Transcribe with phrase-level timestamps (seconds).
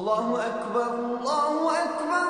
[0.00, 2.28] الله أكبر الله أكبر.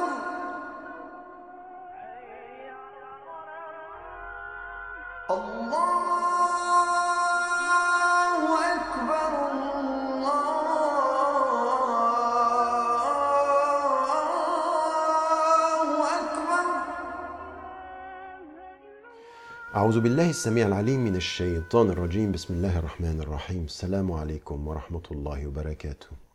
[5.30, 6.04] الله
[8.74, 9.86] أكبر الله
[16.18, 16.64] أكبر.
[19.76, 22.32] أعوذ بالله السميع العليم من الشيطان الرجيم.
[22.32, 23.64] بسم الله الرحمن الرحيم.
[23.64, 26.29] السلام عليكم ورحمة الله وبركاته.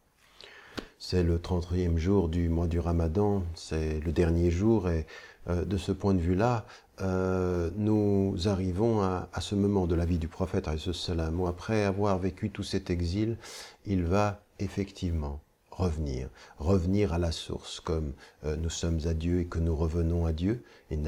[1.08, 5.06] C'est le 30e jour du mois du Ramadan, c'est le dernier jour et
[5.48, 6.66] euh, de ce point de vue-là,
[7.00, 12.50] euh, nous arrivons à, ce moment de la vie du prophète où après avoir vécu
[12.50, 13.38] tout cet exil,
[13.86, 19.46] il va effectivement revenir, revenir à la source, comme euh, nous sommes à Dieu et
[19.46, 20.64] que nous revenons à Dieu.
[20.90, 21.08] Il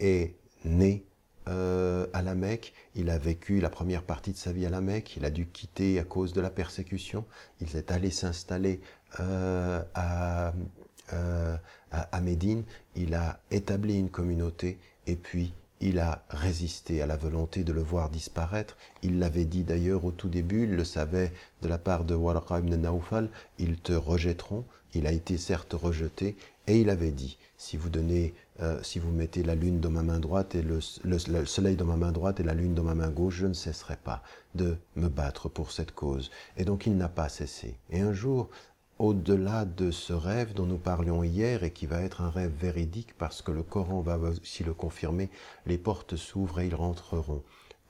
[0.00, 0.34] est
[0.66, 1.06] né
[1.48, 4.80] euh, à la Mecque, il a vécu la première partie de sa vie à la
[4.80, 7.24] Mecque, il a dû quitter à cause de la persécution,
[7.60, 8.80] il est allé s'installer
[9.20, 10.52] euh, à,
[11.12, 11.56] euh,
[11.90, 17.16] à, à Médine, il a établi une communauté et puis il a résisté à la
[17.16, 18.76] volonté de le voir disparaître.
[19.02, 22.60] Il l'avait dit d'ailleurs au tout début, il le savait de la part de Waraqa
[22.60, 24.64] ibn Naufal, ils te rejetteront.
[24.94, 29.10] Il a été certes rejeté et il avait dit, si vous donnez, euh, si vous
[29.10, 32.12] mettez la lune dans ma main droite et le, le- le soleil dans ma main
[32.12, 34.22] droite et la lune dans ma main gauche, je ne cesserai pas
[34.54, 36.30] de me battre pour cette cause.
[36.58, 37.74] Et donc il n'a pas cessé.
[37.90, 38.50] Et un jour,
[39.02, 43.18] au-delà de ce rêve dont nous parlions hier et qui va être un rêve véridique
[43.18, 45.28] parce que le Coran va aussi le confirmer,
[45.66, 47.42] les portes s'ouvrent et ils rentreront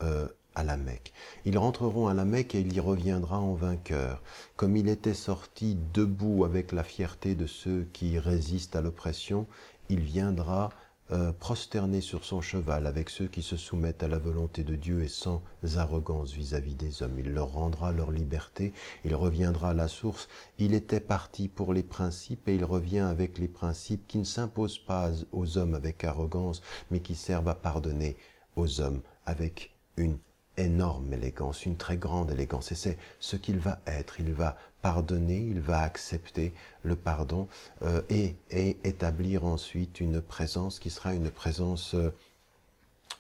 [0.03, 1.13] euh, à la Mecque.
[1.45, 4.23] Ils rentreront à la Mecque et il y reviendra en vainqueur.
[4.57, 9.47] Comme il était sorti debout avec la fierté de ceux qui résistent à l'oppression,
[9.91, 10.71] il viendra
[11.13, 15.03] euh, prosterné sur son cheval avec ceux qui se soumettent à la volonté de Dieu
[15.03, 15.43] et sans
[15.77, 17.19] arrogance vis-à-vis des hommes.
[17.19, 18.73] Il leur rendra leur liberté,
[19.05, 20.29] il reviendra à la source.
[20.59, 24.79] Il était parti pour les principes et il revient avec les principes qui ne s'imposent
[24.79, 28.17] pas aux hommes avec arrogance, mais qui servent à pardonner
[28.57, 30.17] aux hommes avec une
[30.57, 32.73] énorme élégance, une très grande élégance.
[32.73, 34.21] Et c'est ce qu'il va être.
[34.21, 36.53] Il va pardonner, il va accepter
[36.83, 37.49] le pardon
[37.83, 38.37] euh, et,
[38.85, 41.95] établir ensuite une présence qui sera une présence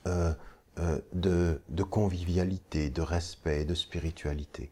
[0.07, 0.35] euh,
[0.79, 4.71] euh, de, convivialité, de respect, de spiritualité.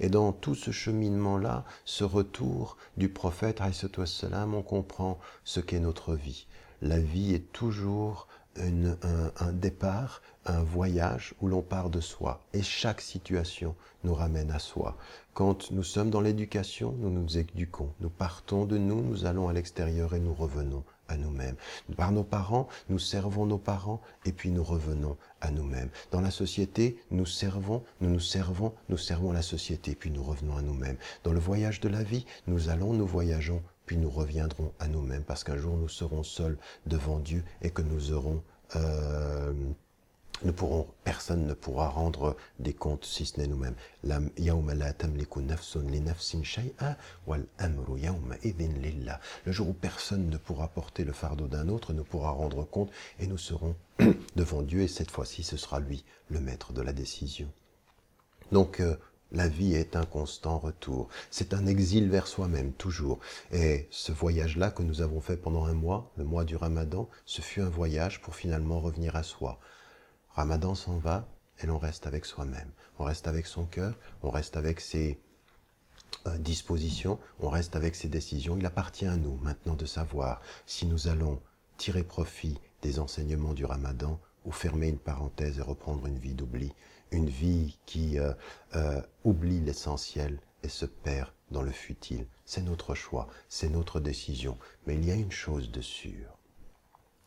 [0.00, 6.46] Et dans tout ce cheminement-là, ce retour du prophète, on comprend ce qu'est notre vie.
[6.80, 8.28] La vie est toujours
[8.58, 12.40] un, un départ, un voyage où l'on part de soi.
[12.52, 13.74] Et chaque situation
[14.04, 14.96] nous ramène à soi.
[15.34, 17.92] Quand nous sommes dans l'éducation, nous nous éduquons.
[18.00, 21.56] Nous partons de nous, nous allons à l'extérieur et nous revenons à nous-mêmes.
[21.96, 25.90] Par nos parents, nous servons nos parents et puis nous revenons à nous-mêmes.
[26.10, 30.56] Dans la société, nous servons, nous nous servons, nous servons la société puis nous revenons
[30.56, 30.96] à nous-mêmes.
[31.24, 35.24] Dans le voyage de la vie, nous allons, nous voyageons puis nous reviendrons à nous-mêmes
[35.24, 38.42] parce qu'un jour nous serons seuls devant Dieu et que nous aurons
[38.76, 39.52] euh,
[40.44, 43.76] nous pourrons, personne ne pourra rendre des comptes si ce n'est nous-mêmes.
[44.02, 44.32] Le
[49.52, 53.28] jour où personne ne pourra porter le fardeau d'un autre, ne pourra rendre compte et
[53.28, 53.76] nous serons
[54.36, 57.48] devant Dieu et cette fois-ci ce sera lui le maître de la décision.
[58.50, 58.96] Donc euh,
[59.32, 61.08] la vie est un constant retour.
[61.30, 63.18] C'est un exil vers soi-même, toujours.
[63.50, 67.40] Et ce voyage-là que nous avons fait pendant un mois, le mois du Ramadan, ce
[67.40, 69.58] fut un voyage pour finalement revenir à soi.
[70.30, 71.26] Ramadan s'en va
[71.62, 72.70] et l'on reste avec soi-même.
[72.98, 75.18] On reste avec son cœur, on reste avec ses
[76.26, 78.56] euh, dispositions, on reste avec ses décisions.
[78.58, 81.40] Il appartient à nous maintenant de savoir si nous allons
[81.78, 86.72] tirer profit des enseignements du Ramadan ou fermer une parenthèse et reprendre une vie d'oubli,
[87.10, 88.32] une vie qui euh,
[88.74, 92.26] euh, oublie l'essentiel et se perd dans le futile.
[92.44, 94.58] C'est notre choix, c'est notre décision.
[94.86, 96.38] Mais il y a une chose de sûre,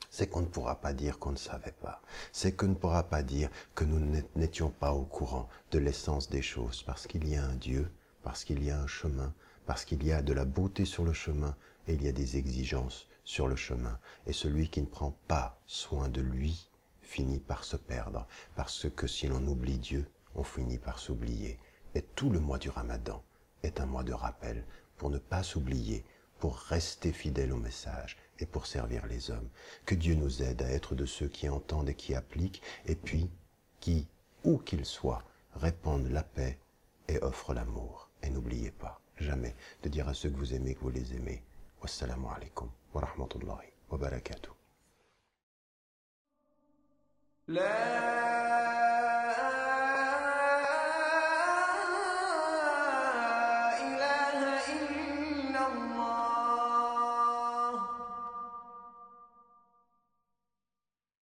[0.09, 2.02] c'est qu'on ne pourra pas dire qu'on ne savait pas.
[2.31, 6.30] C'est qu'on ne pourra pas dire que nous n'ét- n'étions pas au courant de l'essence
[6.30, 7.92] des choses, parce qu'il y a un Dieu,
[8.24, 9.34] parce qu'il y a un chemin,
[9.66, 11.56] parce qu'il y a de la beauté sur le chemin
[11.88, 14.00] et il y a des exigences sur le chemin.
[14.25, 16.69] Et celui qui ne prend pas soin de lui
[17.06, 20.06] finit par se perdre, parce que si l'on oublie Dieu,
[20.36, 21.60] on finit par s'oublier.
[21.94, 23.24] Et tout le mois du Ramadan
[23.63, 24.66] est un mois de rappel
[24.98, 26.04] pour ne pas s'oublier,
[26.40, 29.50] pour rester fidèle au message et pour servir les hommes.
[29.86, 33.30] Que Dieu nous aide à être de ceux qui entendent et qui appliquent, et puis
[33.80, 34.08] qui,
[34.44, 35.24] où qu'ils soient,
[35.56, 36.60] répandent la paix
[37.08, 38.10] et offrent l'amour.
[38.24, 41.44] Et n'oubliez pas, jamais, de dire à ceux que vous aimez que vous les aimez.
[41.81, 44.55] Wassalamu alaikum wa rahmatullahi wa barakatuh.
[47.47, 48.44] لا